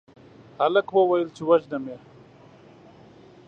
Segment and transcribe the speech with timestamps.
[0.61, 1.97] هلک وويل چې وژنم يې